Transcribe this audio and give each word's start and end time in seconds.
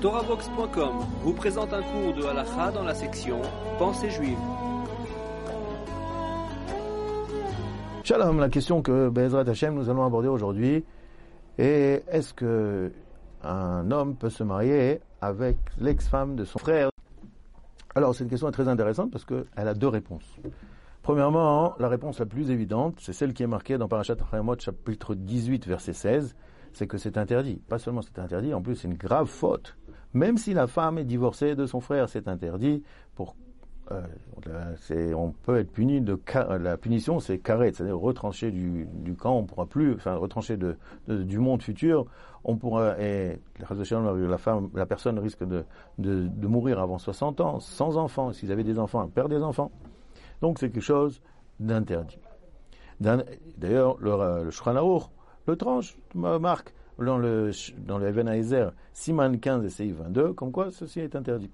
TorahBox.com 0.00 0.98
vous 1.22 1.32
présente 1.32 1.72
un 1.72 1.82
cours 1.82 2.14
de 2.14 2.22
halakha 2.22 2.70
dans 2.70 2.84
la 2.84 2.94
section 2.94 3.42
Pensée 3.80 4.08
juive. 4.10 4.38
Shalom, 8.04 8.38
la 8.38 8.48
question 8.48 8.80
que 8.80 9.08
Bezrat 9.08 9.48
Hashem 9.48 9.74
nous 9.74 9.90
allons 9.90 10.04
aborder 10.04 10.28
aujourd'hui 10.28 10.84
est 11.58 12.04
est-ce 12.12 12.32
que 12.32 12.92
un 13.42 13.90
homme 13.90 14.14
peut 14.14 14.30
se 14.30 14.44
marier 14.44 15.00
avec 15.20 15.56
l'ex-femme 15.80 16.36
de 16.36 16.44
son 16.44 16.60
frère? 16.60 16.90
Alors, 17.96 18.14
cette 18.14 18.28
question 18.28 18.48
est 18.48 18.52
très 18.52 18.68
intéressante 18.68 19.10
parce 19.10 19.24
qu'elle 19.24 19.46
a 19.56 19.74
deux 19.74 19.88
réponses. 19.88 20.36
Premièrement, 21.02 21.74
la 21.80 21.88
réponse 21.88 22.20
la 22.20 22.26
plus 22.26 22.52
évidente, 22.52 22.98
c'est 23.00 23.12
celle 23.12 23.32
qui 23.32 23.42
est 23.42 23.48
marquée 23.48 23.78
dans 23.78 23.88
Parashat 23.88 24.16
Hayamot, 24.32 24.60
chapitre 24.60 25.16
18, 25.16 25.66
verset 25.66 25.92
16, 25.92 26.36
c'est 26.72 26.86
que 26.86 26.98
c'est 26.98 27.18
interdit. 27.18 27.60
Pas 27.68 27.80
seulement 27.80 28.02
c'est 28.02 28.20
interdit, 28.20 28.54
en 28.54 28.62
plus 28.62 28.76
c'est 28.76 28.86
une 28.86 28.96
grave 28.96 29.26
faute. 29.26 29.76
Même 30.14 30.38
si 30.38 30.54
la 30.54 30.66
femme 30.66 30.98
est 30.98 31.04
divorcée 31.04 31.54
de 31.54 31.66
son 31.66 31.80
frère, 31.80 32.08
c'est 32.08 32.28
interdit. 32.28 32.82
Pour, 33.14 33.36
euh, 33.90 34.02
on 35.14 35.32
peut 35.32 35.58
être 35.58 35.70
puni 35.70 36.00
de 36.00 36.18
la 36.58 36.76
punition, 36.76 37.20
c'est 37.20 37.38
carré, 37.38 37.72
c'est-à-dire 37.72 37.98
retranché 37.98 38.50
du, 38.50 38.86
du, 38.92 39.14
camp. 39.14 39.36
On 39.38 39.44
pourra 39.44 39.66
plus, 39.66 39.94
enfin 39.94 40.14
retranché 40.14 40.56
de, 40.56 40.76
du 41.08 41.38
monde 41.38 41.62
futur. 41.62 42.06
On 42.44 42.56
pourra 42.56 42.98
et 43.00 43.40
la 43.58 44.38
femme, 44.38 44.70
la 44.74 44.86
personne 44.86 45.18
risque 45.18 45.44
de, 45.44 45.64
de, 45.98 46.28
de 46.28 46.46
mourir 46.46 46.80
avant 46.80 46.98
60 46.98 47.40
ans, 47.40 47.60
sans 47.60 47.96
enfants. 47.96 48.32
S'ils 48.32 48.52
avaient 48.52 48.64
des 48.64 48.78
enfants, 48.78 49.04
elle 49.04 49.10
perd 49.10 49.30
des 49.30 49.42
enfants. 49.42 49.70
Donc 50.40 50.58
c'est 50.58 50.70
quelque 50.70 50.80
chose 50.82 51.20
d'interdit. 51.60 52.18
D'ailleurs, 53.00 53.96
le, 54.00 54.44
le 54.44 54.50
le 55.46 55.56
tranche, 55.56 55.96
marque 56.14 56.74
dans 56.98 57.18
le, 57.18 57.50
dans 57.78 57.98
le 57.98 58.08
Even 58.08 58.72
Siman 58.92 59.38
15 59.38 59.64
et 59.64 59.70
CI 59.70 59.92
22, 59.92 60.32
comme 60.32 60.52
quoi 60.52 60.70
ceci 60.70 61.00
est 61.00 61.14
interdit. 61.14 61.50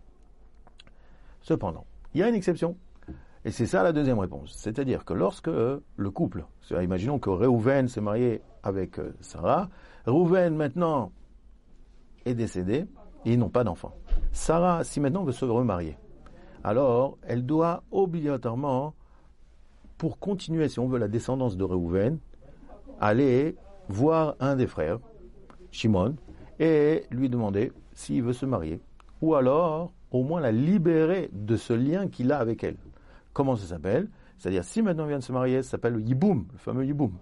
Cependant, 1.42 1.84
il 2.14 2.20
y 2.20 2.22
a 2.22 2.28
une 2.28 2.34
exception. 2.34 2.76
Et 3.44 3.50
c'est 3.50 3.66
ça 3.66 3.82
la 3.82 3.92
deuxième 3.92 4.18
réponse. 4.18 4.54
C'est-à-dire 4.56 5.04
que 5.04 5.12
lorsque 5.12 5.50
le 5.50 6.10
couple, 6.10 6.46
imaginons 6.70 7.18
que 7.18 7.28
Reuven 7.28 7.88
s'est 7.88 8.00
marié 8.00 8.40
avec 8.62 8.98
euh, 8.98 9.14
Sarah, 9.20 9.68
Reuven 10.06 10.56
maintenant 10.56 11.12
est 12.24 12.34
décédé 12.34 12.86
et 13.26 13.34
ils 13.34 13.38
n'ont 13.38 13.50
pas 13.50 13.64
d'enfant. 13.64 13.92
Sarah, 14.32 14.82
si 14.84 14.98
maintenant 15.00 15.24
veut 15.24 15.32
se 15.32 15.44
remarier, 15.44 15.98
alors 16.62 17.18
elle 17.22 17.44
doit 17.44 17.82
obligatoirement, 17.90 18.94
pour 19.98 20.18
continuer, 20.18 20.68
si 20.70 20.78
on 20.78 20.88
veut, 20.88 20.98
la 20.98 21.08
descendance 21.08 21.58
de 21.58 21.64
Reuven, 21.64 22.18
aller 22.98 23.56
voir 23.90 24.36
un 24.40 24.56
des 24.56 24.66
frères, 24.66 24.98
Shimon, 25.74 26.16
et 26.58 27.04
lui 27.10 27.28
demander 27.28 27.72
s'il 27.92 28.22
veut 28.22 28.32
se 28.32 28.46
marier, 28.46 28.80
ou 29.20 29.34
alors 29.34 29.92
au 30.10 30.22
moins 30.22 30.40
la 30.40 30.52
libérer 30.52 31.28
de 31.32 31.56
ce 31.56 31.72
lien 31.72 32.08
qu'il 32.08 32.30
a 32.32 32.38
avec 32.38 32.62
elle. 32.62 32.76
Comment 33.32 33.56
ça 33.56 33.66
s'appelle? 33.66 34.08
C'est-à-dire, 34.38 34.64
si 34.64 34.82
maintenant 34.82 35.04
il 35.04 35.08
vient 35.08 35.18
de 35.18 35.24
se 35.24 35.32
marier, 35.32 35.62
ça 35.62 35.70
s'appelle 35.70 35.94
le 35.94 36.00
yiboum, 36.00 36.46
le 36.52 36.58
fameux 36.58 36.86
yiboum. 36.86 37.12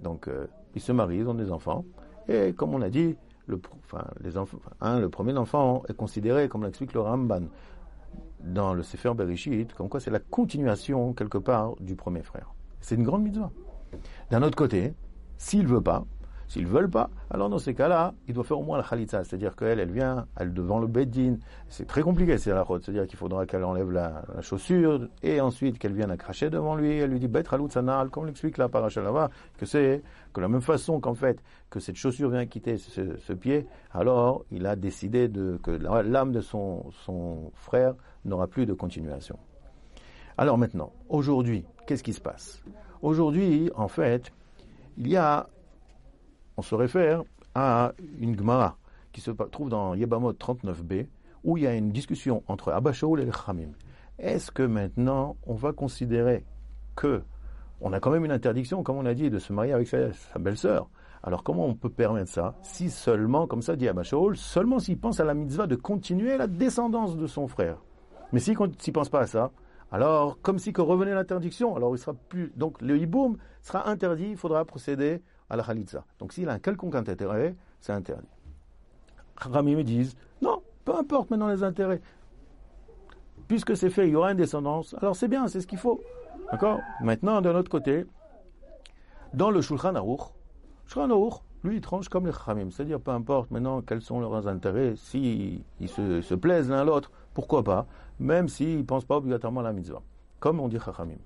Donc, 0.00 0.28
euh, 0.28 0.46
ils 0.74 0.80
se 0.80 0.92
marient, 0.92 1.18
ils 1.18 1.28
ont 1.28 1.34
des 1.34 1.52
enfants, 1.52 1.84
et 2.28 2.52
comme 2.52 2.74
on 2.74 2.82
a 2.82 2.90
dit, 2.90 3.16
le, 3.46 3.60
les 4.20 4.36
enfants, 4.36 4.58
le 4.82 5.08
premier 5.08 5.36
enfant 5.36 5.82
est 5.88 5.94
considéré, 5.94 6.48
comme 6.48 6.64
l'explique 6.64 6.92
le 6.92 7.00
Ramban, 7.00 7.42
dans 8.40 8.74
le 8.74 8.82
Sefer 8.82 9.14
Bereshit, 9.14 9.74
comme 9.74 9.88
quoi 9.88 10.00
c'est 10.00 10.10
la 10.10 10.20
continuation, 10.20 11.12
quelque 11.12 11.38
part, 11.38 11.76
du 11.80 11.94
premier 11.94 12.22
frère. 12.22 12.54
C'est 12.80 12.94
une 12.94 13.04
grande 13.04 13.22
mitzvah. 13.22 13.50
D'un 14.30 14.42
autre 14.42 14.56
côté, 14.56 14.94
s'il 15.36 15.66
veut 15.66 15.82
pas, 15.82 16.04
s'ils 16.50 16.66
veulent 16.66 16.90
pas, 16.90 17.10
alors 17.30 17.48
dans 17.48 17.60
ces 17.60 17.74
cas-là, 17.74 18.12
il 18.26 18.34
doit 18.34 18.42
faire 18.42 18.58
au 18.58 18.64
moins 18.64 18.76
la 18.76 18.82
khalitza, 18.82 19.22
c'est-à-dire 19.22 19.54
qu'elle, 19.54 19.78
elle 19.78 19.92
vient, 19.92 20.26
elle 20.36 20.52
devant 20.52 20.80
le 20.80 20.88
beddin. 20.88 21.36
C'est 21.68 21.86
très 21.86 22.02
compliqué, 22.02 22.38
c'est 22.38 22.50
la 22.50 22.62
route, 22.62 22.84
c'est-à-dire 22.84 23.06
qu'il 23.06 23.16
faudra 23.16 23.46
qu'elle 23.46 23.62
enlève 23.62 23.92
la, 23.92 24.24
chaussure 24.40 25.06
et 25.22 25.40
ensuite 25.40 25.78
qu'elle 25.78 25.92
vienne 25.92 26.10
à 26.10 26.16
cracher 26.16 26.50
devant 26.50 26.74
lui. 26.74 26.98
Elle 26.98 27.10
lui 27.10 27.20
dit 27.20 27.28
bet 27.28 27.44
comme 28.10 28.26
l'explique 28.26 28.58
la 28.58 28.68
parachalava, 28.68 29.30
que 29.58 29.64
c'est 29.64 30.02
que 30.32 30.40
la 30.40 30.48
même 30.48 30.60
façon 30.60 30.98
qu'en 30.98 31.14
fait 31.14 31.40
que 31.70 31.78
cette 31.78 31.94
chaussure 31.94 32.30
vient 32.30 32.44
quitter 32.46 32.78
ce, 32.78 33.32
pied, 33.32 33.68
alors 33.92 34.44
il 34.50 34.66
a 34.66 34.74
décidé 34.74 35.30
que 35.62 35.70
l'âme 35.70 36.32
de 36.32 36.40
son 36.40 36.90
son 37.04 37.52
frère 37.54 37.94
n'aura 38.24 38.48
plus 38.48 38.66
de 38.66 38.72
continuation. 38.72 39.38
Alors 40.36 40.58
maintenant, 40.58 40.92
aujourd'hui, 41.08 41.64
qu'est-ce 41.86 42.02
qui 42.02 42.12
se 42.12 42.20
passe? 42.20 42.60
Aujourd'hui, 43.02 43.70
en 43.76 43.86
fait, 43.86 44.32
il 44.98 45.06
y 45.06 45.16
a, 45.16 45.48
on 46.60 46.62
se 46.62 46.74
réfère 46.74 47.22
à 47.54 47.94
une 48.18 48.36
Gemara 48.36 48.76
qui 49.12 49.22
se 49.22 49.30
trouve 49.30 49.70
dans 49.70 49.94
Yebamot 49.94 50.34
39b, 50.34 51.06
où 51.42 51.56
il 51.56 51.62
y 51.62 51.66
a 51.66 51.74
une 51.74 51.90
discussion 51.90 52.42
entre 52.48 52.70
Abba 52.70 52.90
et 52.90 53.24
le 53.24 53.32
Khamim. 53.32 53.70
Est-ce 54.18 54.50
que 54.50 54.62
maintenant 54.62 55.36
on 55.46 55.54
va 55.54 55.72
considérer 55.72 56.44
que 56.96 57.22
on 57.80 57.94
a 57.94 58.00
quand 58.00 58.10
même 58.10 58.26
une 58.26 58.30
interdiction, 58.30 58.82
comme 58.82 58.98
on 58.98 59.06
a 59.06 59.14
dit, 59.14 59.30
de 59.30 59.38
se 59.38 59.54
marier 59.54 59.72
avec 59.72 59.88
sa, 59.88 60.10
belle-sœur? 60.38 60.90
Alors 61.22 61.44
comment 61.44 61.64
on 61.64 61.74
peut 61.74 61.88
permettre 61.88 62.30
ça 62.30 62.54
Si 62.60 62.90
seulement, 62.90 63.46
comme 63.46 63.62
ça 63.62 63.74
dit 63.74 63.88
Abba 63.88 64.02
seulement 64.34 64.80
s'il 64.80 64.98
pense 64.98 65.18
à 65.18 65.24
la 65.24 65.32
mitzvah 65.32 65.66
de 65.66 65.76
continuer 65.76 66.36
la 66.36 66.46
descendance 66.46 67.16
de 67.16 67.26
son 67.26 67.48
frère? 67.48 67.78
Mais 68.34 68.38
s'il 68.38 68.58
ne 68.58 68.92
pense 68.92 69.08
pas 69.08 69.20
à 69.20 69.26
ça, 69.26 69.50
alors, 69.92 70.38
comme 70.40 70.58
si 70.58 70.72
que 70.72 70.82
revenait 70.82 71.14
l'interdiction, 71.14 71.74
alors 71.74 71.96
il 71.96 71.98
sera 71.98 72.14
plus. 72.14 72.52
Donc 72.54 72.80
le 72.80 72.96
hiboum 72.98 73.38
sera 73.62 73.88
interdit, 73.88 74.28
il 74.30 74.36
faudra 74.36 74.64
procéder 74.64 75.22
à 75.50 75.56
la 75.56 75.62
khalitza. 75.62 76.04
Donc 76.18 76.32
s'il 76.32 76.48
a 76.48 76.52
un 76.52 76.58
quelconque 76.58 76.94
intérêt, 76.94 77.54
c'est 77.80 77.92
interdit. 77.92 78.28
Rami 79.36 79.76
me 79.76 79.84
disent 79.84 80.16
non, 80.40 80.62
peu 80.84 80.94
importe 80.96 81.30
maintenant 81.30 81.48
les 81.48 81.62
intérêts. 81.62 82.00
Puisque 83.48 83.76
c'est 83.76 83.90
fait, 83.90 84.06
il 84.06 84.12
y 84.12 84.16
aura 84.16 84.30
une 84.30 84.36
descendance, 84.36 84.94
alors 85.00 85.16
c'est 85.16 85.28
bien, 85.28 85.48
c'est 85.48 85.60
ce 85.60 85.66
qu'il 85.66 85.78
faut. 85.78 86.00
D'accord? 86.52 86.80
Maintenant, 87.00 87.40
d'un 87.40 87.54
autre 87.56 87.70
côté, 87.70 88.06
dans 89.34 89.50
le 89.50 89.60
Shulchan 89.60 89.94
Aruch, 89.94 90.20
Shulchan 90.86 91.10
Aruch, 91.10 91.34
lui, 91.62 91.76
il 91.76 91.80
tranche 91.80 92.08
comme 92.08 92.26
les 92.26 92.32
Khamim. 92.32 92.70
C'est-à-dire, 92.70 93.00
peu 93.00 93.10
importe 93.10 93.50
maintenant 93.50 93.82
quels 93.82 94.02
sont 94.02 94.20
leurs 94.20 94.46
intérêts, 94.46 94.94
s'ils 94.96 95.62
se, 95.86 96.20
se 96.20 96.34
plaisent 96.34 96.70
l'un 96.70 96.84
l'autre, 96.84 97.10
pourquoi 97.34 97.62
pas, 97.62 97.86
même 98.18 98.48
s'ils 98.48 98.78
ne 98.78 98.82
pensent 98.82 99.04
pas 99.04 99.16
obligatoirement 99.16 99.60
à 99.60 99.64
la 99.64 99.72
mitzvah. 99.72 100.02
Comme 100.38 100.60
on 100.60 100.68
dit 100.68 100.78
Chachamim. 100.78 101.18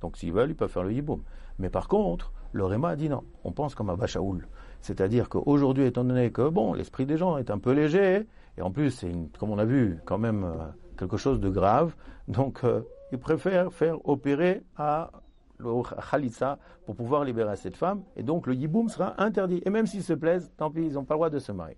Donc 0.00 0.16
s'ils 0.16 0.32
veulent, 0.32 0.50
ils 0.50 0.56
peuvent 0.56 0.70
faire 0.70 0.82
le 0.82 0.92
yiboum. 0.92 1.22
Mais 1.58 1.70
par 1.70 1.88
contre, 1.88 2.32
le 2.52 2.84
a 2.84 2.96
dit 2.96 3.08
non. 3.08 3.22
On 3.44 3.52
pense 3.52 3.74
comme 3.74 3.90
à 3.90 3.96
Bachaoul. 3.96 4.46
C'est-à-dire 4.80 5.28
qu'aujourd'hui, 5.28 5.84
étant 5.86 6.04
donné 6.04 6.30
que, 6.30 6.48
bon, 6.48 6.72
l'esprit 6.72 7.06
des 7.06 7.16
gens 7.16 7.36
est 7.36 7.50
un 7.50 7.58
peu 7.58 7.72
léger, 7.72 8.26
et 8.56 8.62
en 8.62 8.70
plus, 8.70 8.90
c'est, 8.90 9.12
comme 9.38 9.50
on 9.50 9.58
a 9.58 9.64
vu, 9.64 9.98
quand 10.04 10.18
même 10.18 10.44
euh, 10.44 10.66
quelque 10.96 11.16
chose 11.16 11.40
de 11.40 11.48
grave, 11.48 11.94
donc 12.28 12.64
euh, 12.64 12.82
ils 13.12 13.18
préfèrent 13.18 13.72
faire 13.72 13.96
opérer 14.08 14.62
à 14.76 15.10
le 15.58 15.70
khalitsa 16.10 16.58
pour 16.86 16.94
pouvoir 16.94 17.24
libérer 17.24 17.56
cette 17.56 17.76
femme, 17.76 18.02
et 18.16 18.22
donc 18.22 18.46
le 18.46 18.54
yiboum 18.54 18.88
sera 18.88 19.20
interdit. 19.22 19.60
Et 19.64 19.70
même 19.70 19.86
s'ils 19.86 20.04
se 20.04 20.12
plaisent, 20.12 20.50
tant 20.56 20.70
pis, 20.70 20.86
ils 20.86 20.94
n'ont 20.94 21.04
pas 21.04 21.14
le 21.14 21.18
droit 21.18 21.30
de 21.30 21.38
se 21.38 21.52
marier. 21.52 21.76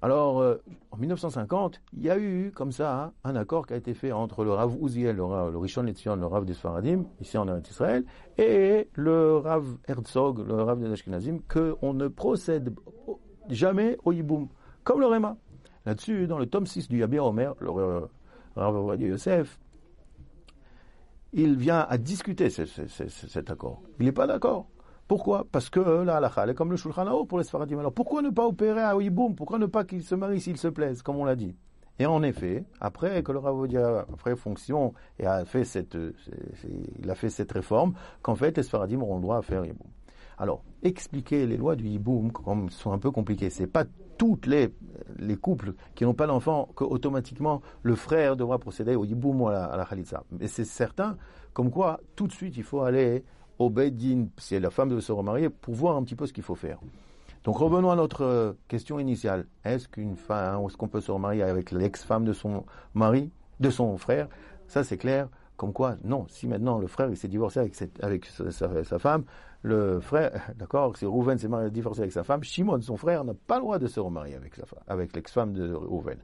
Alors, 0.00 0.40
euh, 0.40 0.62
en 0.92 0.96
1950, 0.96 1.80
il 1.92 2.04
y 2.04 2.10
a 2.10 2.18
eu, 2.18 2.52
comme 2.54 2.70
ça, 2.70 3.12
un 3.24 3.34
accord 3.34 3.66
qui 3.66 3.72
a 3.72 3.76
été 3.76 3.94
fait 3.94 4.12
entre 4.12 4.44
le 4.44 4.52
Rav 4.52 4.76
Uziel, 4.80 5.16
le, 5.16 5.24
Rav, 5.24 5.50
le 5.50 5.58
Rishon 5.58 5.82
Letzion, 5.82 6.14
le 6.14 6.26
Rav 6.26 6.44
des 6.44 6.54
Sfaradim, 6.54 7.04
ici 7.20 7.36
en 7.36 7.48
Israël, 7.60 8.04
et 8.36 8.88
le 8.94 9.38
Rav 9.38 9.64
Herzog, 9.88 10.46
le 10.46 10.62
Rav 10.62 10.78
des 10.78 10.92
Ashkenazim, 10.92 11.40
qu'on 11.48 11.94
ne 11.94 12.06
procède 12.06 12.72
jamais 13.48 13.98
au 14.04 14.12
Yiboum, 14.12 14.48
comme 14.84 15.00
le 15.00 15.06
Réma. 15.06 15.36
Là-dessus, 15.84 16.28
dans 16.28 16.38
le 16.38 16.46
tome 16.46 16.66
6 16.66 16.88
du 16.88 16.98
Yabir 16.98 17.24
Omer, 17.24 17.54
le 17.58 18.08
Rav 18.54 19.00
Yosef, 19.00 19.58
il 21.32 21.56
vient 21.56 21.80
à 21.88 21.98
discuter 21.98 22.50
cet 22.50 23.50
accord. 23.50 23.82
Il 23.98 24.06
n'est 24.06 24.12
pas 24.12 24.28
d'accord. 24.28 24.68
Pourquoi? 25.08 25.46
Parce 25.50 25.70
que 25.70 25.80
la 25.80 26.16
halakha, 26.18 26.46
est 26.46 26.54
comme 26.54 26.70
le 26.70 26.76
shulchan 26.76 27.24
pour 27.24 27.38
les 27.38 27.44
Sfaradim. 27.44 27.78
Alors 27.78 27.94
pourquoi 27.94 28.20
ne 28.20 28.28
pas 28.28 28.46
opérer 28.46 28.82
à 28.82 28.94
Oiboum 28.94 29.34
Pourquoi 29.34 29.58
ne 29.58 29.64
pas 29.64 29.84
qu'ils 29.84 30.02
se 30.02 30.14
marient 30.14 30.40
s'ils 30.40 30.58
se 30.58 30.68
plaisent, 30.68 31.00
comme 31.00 31.16
on 31.16 31.24
l'a 31.24 31.34
dit? 31.34 31.56
Et 31.98 32.04
en 32.04 32.22
effet, 32.22 32.64
après 32.78 33.22
que 33.22 33.32
le 33.32 33.38
Ravodia 33.38 34.06
après 34.12 34.36
fonction 34.36 34.92
et 35.18 35.26
a 35.26 35.44
fait 35.46 35.64
cette, 35.64 35.96
il 36.98 37.10
a 37.10 37.14
fait 37.14 37.30
cette 37.30 37.50
réforme, 37.50 37.94
qu'en 38.22 38.36
fait 38.36 38.56
les 38.56 38.62
Sfaradim 38.62 39.00
auront 39.00 39.16
le 39.16 39.22
droit 39.22 39.38
à 39.38 39.42
faire 39.42 39.64
Yiboum. 39.64 39.88
Alors, 40.36 40.62
expliquer 40.82 41.46
les 41.46 41.56
lois 41.56 41.74
du 41.74 41.88
Yiboum, 41.88 42.30
comme 42.30 42.70
sont 42.70 42.92
un 42.92 42.98
peu 42.98 43.10
compliquées, 43.10 43.50
c'est 43.50 43.66
pas 43.66 43.84
toutes 44.18 44.46
les, 44.46 44.74
les 45.18 45.36
couples 45.36 45.72
qui 45.94 46.04
n'ont 46.04 46.14
pas 46.14 46.26
d'enfant 46.26 46.68
que 46.76 46.84
automatiquement 46.84 47.62
le 47.82 47.94
frère 47.94 48.36
devra 48.36 48.58
procéder 48.58 48.94
au 48.94 49.04
Yiboum 49.04 49.40
ou 49.40 49.48
à 49.48 49.76
la, 49.76 49.82
à. 49.82 50.24
Mais 50.30 50.48
c'est 50.48 50.64
certain, 50.64 51.16
comme 51.54 51.70
quoi, 51.70 52.00
tout 52.14 52.26
de 52.26 52.32
suite, 52.32 52.56
il 52.56 52.62
faut 52.62 52.82
aller 52.82 53.24
Beddin, 53.58 54.26
si 54.38 54.58
la 54.58 54.70
femme 54.70 54.90
veut 54.90 55.00
se 55.00 55.12
remarier, 55.12 55.48
pour 55.48 55.74
voir 55.74 55.96
un 55.96 56.02
petit 56.04 56.14
peu 56.14 56.26
ce 56.26 56.32
qu'il 56.32 56.44
faut 56.44 56.54
faire. 56.54 56.78
Donc 57.44 57.58
revenons 57.58 57.90
à 57.90 57.96
notre 57.96 58.24
euh, 58.24 58.52
question 58.68 58.98
initiale. 58.98 59.46
Est-ce 59.64 59.88
qu'une 59.88 60.16
femme, 60.16 60.64
est-ce 60.66 60.76
qu'on 60.76 60.88
peut 60.88 61.00
se 61.00 61.10
remarier 61.10 61.42
avec 61.42 61.70
l'ex-femme 61.70 62.24
de 62.24 62.32
son 62.32 62.64
mari, 62.94 63.30
de 63.60 63.70
son 63.70 63.96
frère? 63.96 64.28
Ça 64.66 64.84
c'est 64.84 64.98
clair. 64.98 65.28
Comme 65.56 65.72
quoi, 65.72 65.96
non. 66.04 66.24
Si 66.28 66.46
maintenant 66.46 66.78
le 66.78 66.86
frère 66.86 67.08
s'est 67.16 67.26
divorcé 67.26 67.58
avec, 67.58 67.74
sa, 68.26 68.98
femme, 69.00 69.24
le 69.62 69.98
frère, 69.98 70.52
d'accord, 70.56 70.96
si 70.96 71.04
Rouven 71.04 71.36
s'est 71.36 71.48
divorcé 71.70 72.02
avec 72.02 72.12
sa 72.12 72.22
femme, 72.22 72.44
Shimon, 72.44 72.80
son 72.80 72.96
frère, 72.96 73.24
n'a 73.24 73.34
pas 73.34 73.56
le 73.56 73.62
droit 73.62 73.78
de 73.80 73.88
se 73.88 73.98
remarier 73.98 74.36
avec, 74.36 74.52
avec 74.86 75.16
l'ex-femme 75.16 75.54
de 75.54 75.74
Rouven. 75.74 76.18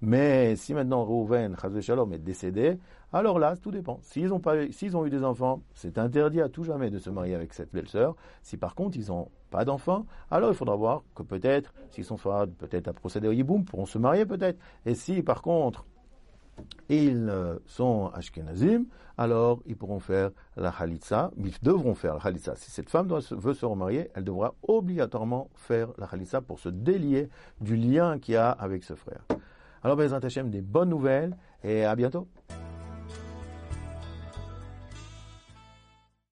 Mais 0.00 0.54
si 0.56 0.74
maintenant 0.74 1.04
Rouven, 1.04 1.56
Shalom, 1.80 2.12
est 2.12 2.18
décédé, 2.18 2.78
alors 3.12 3.38
là, 3.38 3.56
tout 3.56 3.70
dépend. 3.70 3.98
S'ils 4.02 4.32
ont, 4.32 4.40
ont 4.44 5.06
eu 5.06 5.10
des 5.10 5.24
enfants, 5.24 5.62
c'est 5.74 5.98
interdit 5.98 6.40
à 6.40 6.48
tout 6.48 6.62
jamais 6.62 6.90
de 6.90 6.98
se 6.98 7.10
marier 7.10 7.34
avec 7.34 7.54
cette 7.54 7.72
belle-sœur. 7.72 8.14
Si 8.42 8.56
par 8.56 8.74
contre 8.74 8.96
ils 8.96 9.08
n'ont 9.08 9.28
pas 9.50 9.64
d'enfants, 9.64 10.04
alors 10.30 10.50
il 10.50 10.56
faudra 10.56 10.76
voir 10.76 11.02
que 11.14 11.22
peut-être, 11.22 11.72
s'ils 11.90 12.04
sont 12.04 12.18
fades, 12.18 12.52
peut-être 12.52 12.88
à 12.88 12.92
procéder 12.92 13.28
au 13.28 13.32
yiboum, 13.32 13.64
pourront 13.64 13.86
se 13.86 13.98
marier 13.98 14.26
peut-être. 14.26 14.58
Et 14.84 14.94
si 14.94 15.22
par 15.22 15.42
contre 15.42 15.84
ils 16.88 17.28
euh, 17.30 17.56
sont 17.66 18.10
ashkenazim, 18.14 18.84
alors 19.16 19.60
ils 19.66 19.76
pourront 19.76 20.00
faire 20.00 20.30
la 20.56 20.70
halitza, 20.70 21.30
ils 21.36 21.54
devront 21.62 21.94
faire 21.94 22.14
la 22.14 22.20
halitza. 22.20 22.54
Si 22.56 22.70
cette 22.70 22.90
femme 22.90 23.08
veut 23.08 23.54
se 23.54 23.66
remarier, 23.66 24.10
elle 24.14 24.24
devra 24.24 24.54
obligatoirement 24.62 25.48
faire 25.54 25.88
la 25.98 26.06
halitza 26.06 26.40
pour 26.40 26.60
se 26.60 26.68
délier 26.68 27.28
du 27.60 27.76
lien 27.76 28.18
qu'il 28.18 28.34
y 28.34 28.36
a 28.36 28.50
avec 28.50 28.84
ce 28.84 28.94
frère. 28.94 29.24
Alors, 29.82 29.96
Bezrat 29.96 30.20
Hashem, 30.22 30.50
des 30.50 30.60
bonnes 30.60 30.90
nouvelles 30.90 31.36
et 31.62 31.84
à 31.84 31.94
bientôt. 31.94 32.28